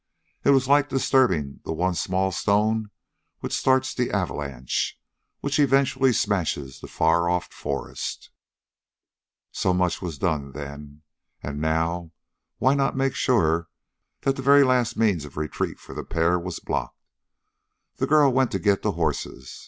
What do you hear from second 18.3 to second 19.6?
went to get the horses.